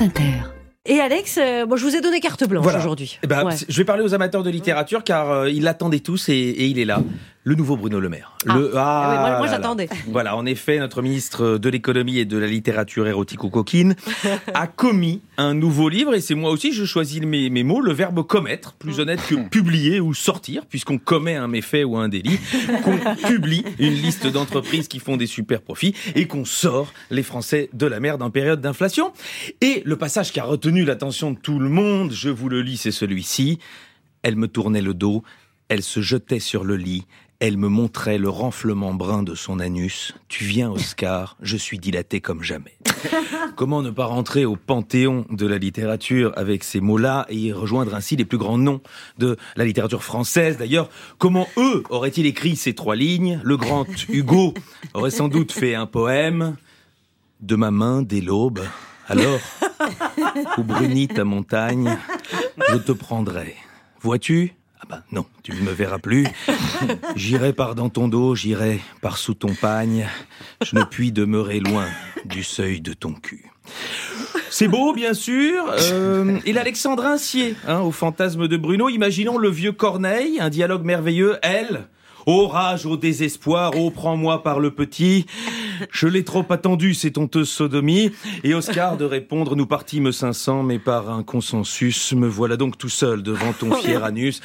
[0.00, 0.32] France Inter.
[0.86, 2.78] Et Alex, euh, bon, je vous ai donné carte blanche Voilà.
[2.78, 3.18] aujourd'hui.
[3.22, 3.54] Eh ben, Ouais.
[3.68, 6.78] Je vais parler aux amateurs de littérature car euh, ils l'attendaient tous et, et il
[6.78, 7.02] est là.
[7.42, 8.36] Le nouveau Bruno Le Maire.
[8.46, 8.54] Ah.
[8.58, 9.52] Le, Ah oui, moi- là.
[9.52, 9.88] j'attendais.
[10.08, 13.96] Voilà, en effet, notre ministre de l'économie et de la littérature érotique ou coquine
[14.52, 17.94] a commis un nouveau livre et c'est moi aussi, je choisis mes, mes mots, le
[17.94, 22.38] verbe commettre, plus honnête que publier ou sortir, puisqu'on commet un méfait ou un délit,
[22.84, 27.70] qu'on publie une liste d'entreprises qui font des super profits et qu'on sort les Français
[27.72, 29.12] de la merde en période d'inflation.
[29.62, 32.76] Et le passage qui a retenu l'attention de tout le monde, je vous le lis,
[32.76, 33.58] c'est celui-ci.
[34.22, 35.22] Elle me tournait le dos,
[35.70, 37.06] elle se jetait sur le lit,
[37.40, 40.14] elle me montrait le renflement brun de son anus.
[40.28, 42.76] Tu viens, Oscar, je suis dilaté comme jamais.
[43.56, 47.94] Comment ne pas rentrer au panthéon de la littérature avec ces mots-là et y rejoindre
[47.94, 48.82] ainsi les plus grands noms
[49.18, 50.58] de la littérature française?
[50.58, 53.40] D'ailleurs, comment eux auraient-ils écrit ces trois lignes?
[53.42, 54.52] Le grand Hugo
[54.92, 56.56] aurait sans doute fait un poème
[57.40, 58.60] de ma main dès l'aube.
[59.08, 59.40] Alors,
[60.58, 61.96] où brunit ta montagne,
[62.68, 63.56] je te prendrai.
[64.02, 64.54] Vois-tu?
[65.12, 66.26] Non, tu ne me verras plus.
[67.16, 70.08] J'irai par dans ton dos, j'irai par sous ton pagne.
[70.64, 71.86] Je ne puis demeurer loin
[72.24, 73.50] du seuil de ton cul.
[74.50, 75.64] C'est beau, bien sûr.
[75.92, 78.88] Euh, et l'Alexandrin Sier, hein, au fantasme de Bruno.
[78.88, 81.38] Imaginons le vieux Corneille, un dialogue merveilleux.
[81.42, 81.86] Elle,
[82.26, 85.26] ô rage, ô désespoir, ô prends-moi par le petit.
[85.90, 88.12] Je l'ai trop attendu, cette honteuse sodomie.
[88.44, 92.88] Et Oscar de répondre, nous partîmes 500, mais par un consensus, me voilà donc tout
[92.88, 94.40] seul devant ton fier anus.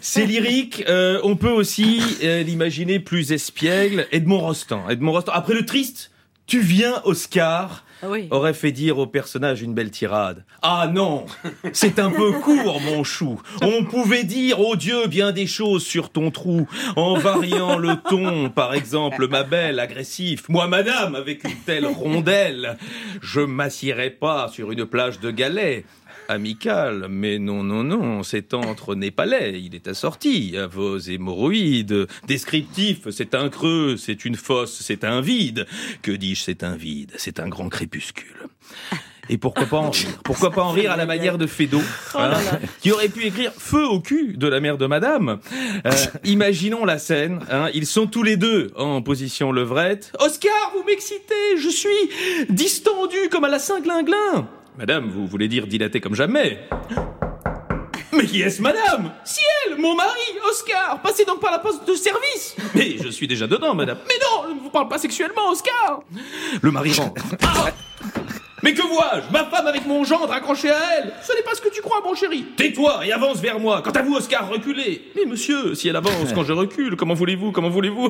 [0.00, 0.84] C'est lyrique.
[0.88, 4.06] euh, on peut aussi euh, l'imaginer plus espiègle.
[4.12, 4.88] Edmond Rostand.
[4.88, 5.32] Edmond Rostand.
[5.34, 6.10] Après le triste,
[6.46, 8.28] tu viens, Oscar oui.
[8.30, 10.44] aurait fait dire au personnage une belle tirade.
[10.62, 11.26] Ah non,
[11.72, 13.40] c'est un peu court, mon chou.
[13.62, 18.50] On pouvait dire, oh Dieu, bien des choses sur ton trou, en variant le ton,
[18.50, 20.48] par exemple, ma belle, agressif.
[20.48, 22.76] Moi, madame, avec une telle rondelle,
[23.20, 25.84] je m'assierais pas sur une plage de galets.
[26.28, 32.06] Amical, mais non, non, non, c'est entre népalais, il est assorti à vos hémorroïdes.
[32.26, 35.66] Descriptif, c'est un creux, c'est une fosse, c'est un vide.
[36.02, 38.48] Que dis-je, c'est un vide, c'est un grand crépuscule.
[39.28, 41.80] Et pourquoi pas en rire Pourquoi pas en rire à la manière de Fédo,
[42.14, 42.32] hein,
[42.80, 45.38] qui aurait pu écrire Feu au cul de la mère de Madame.
[45.86, 45.90] Euh,
[46.24, 47.40] imaginons la scène.
[47.50, 50.12] hein, ils sont tous les deux en position levrette.
[50.18, 51.56] Oscar, vous m'excitez.
[51.56, 51.88] Je suis
[52.50, 54.48] distendu comme à la Saint-Glinglin.
[54.78, 56.66] Madame, vous voulez dire dilaté comme jamais
[58.14, 59.10] mais qui est-ce, madame?
[59.24, 63.46] Ciel, mon mari, Oscar Passez donc par la poste de service Mais je suis déjà
[63.46, 63.98] dedans, madame.
[64.06, 66.02] Mais non, je ne vous parle pas sexuellement, Oscar
[66.60, 67.22] Le mari rentre.
[67.42, 67.70] Ah
[68.62, 69.32] mais que vois-je?
[69.32, 71.12] Ma femme avec mon gendre accroché à elle.
[71.22, 72.44] Ce n'est pas ce que tu crois, mon chéri.
[72.56, 73.82] Tais-toi et avance vers moi.
[73.82, 75.02] Quant à vous, Oscar, reculez.
[75.16, 78.08] Mais monsieur, si elle avance quand je recule, comment voulez-vous Comment voulez-vous?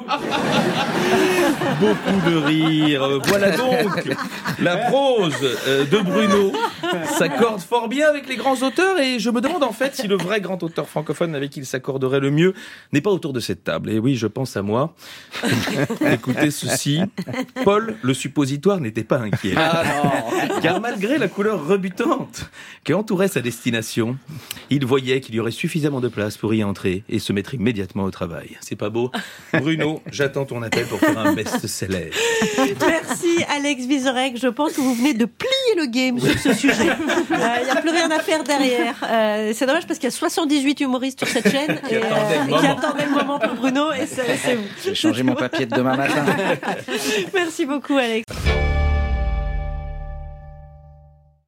[1.81, 3.21] Beaucoup de rire.
[3.27, 4.11] Voilà donc
[4.61, 5.35] la prose
[5.67, 6.53] euh, de Bruno
[7.19, 10.17] s'accorde fort bien avec les grands auteurs et je me demande en fait si le
[10.17, 12.55] vrai grand auteur francophone avec qui il s'accorderait le mieux
[12.93, 13.91] n'est pas autour de cette table.
[13.91, 14.95] Et oui, je pense à moi.
[16.13, 17.01] Écoutez ceci.
[17.65, 19.55] Paul, le suppositoire, n'était pas inquiet.
[20.63, 22.51] Car malgré la couleur rebutante
[22.85, 24.17] qui entourait sa destination,
[24.71, 28.05] il voyait qu'il y aurait suffisamment de place pour y entrer et se mettre immédiatement
[28.05, 28.57] au travail.
[28.61, 29.11] C'est pas beau
[29.53, 32.11] Bruno, j'attends ton appel pour faire un best-seller.
[32.59, 34.37] Merci Alex Vizorek.
[34.39, 36.75] Je pense que vous venez de plier le game sur ce sujet.
[37.31, 38.95] Il n'y a plus rien à faire derrière.
[39.09, 42.39] Euh, c'est dommage parce qu'il y a 78 humoristes sur cette chaîne Qui et, attendaient
[42.39, 42.79] le qui moment.
[42.79, 44.65] attendaient le moment pour Bruno et c'est c'est vous.
[44.85, 46.25] J'ai changé mon papier de demain matin.
[47.35, 48.25] Merci beaucoup Alex.